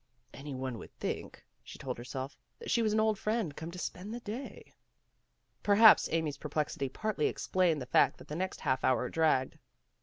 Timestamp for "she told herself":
1.63-2.35